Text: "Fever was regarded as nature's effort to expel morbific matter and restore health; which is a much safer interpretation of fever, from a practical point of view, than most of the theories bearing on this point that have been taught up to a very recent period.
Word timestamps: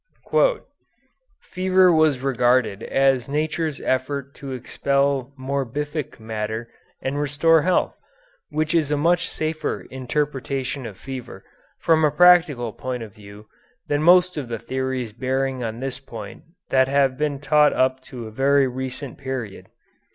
"Fever 1.43 1.93
was 1.93 2.21
regarded 2.21 2.81
as 2.81 3.29
nature's 3.29 3.79
effort 3.81 4.33
to 4.33 4.51
expel 4.51 5.31
morbific 5.39 6.19
matter 6.19 6.71
and 7.03 7.21
restore 7.21 7.61
health; 7.61 7.95
which 8.49 8.73
is 8.73 8.89
a 8.89 8.97
much 8.97 9.29
safer 9.29 9.81
interpretation 9.91 10.87
of 10.87 10.97
fever, 10.97 11.45
from 11.77 12.03
a 12.03 12.09
practical 12.09 12.73
point 12.73 13.03
of 13.03 13.13
view, 13.13 13.45
than 13.89 14.01
most 14.01 14.37
of 14.37 14.47
the 14.47 14.57
theories 14.57 15.13
bearing 15.13 15.63
on 15.63 15.79
this 15.79 15.99
point 15.99 16.45
that 16.71 16.87
have 16.87 17.15
been 17.15 17.39
taught 17.39 17.71
up 17.73 18.01
to 18.01 18.25
a 18.25 18.31
very 18.31 18.67
recent 18.67 19.19
period. 19.19 19.67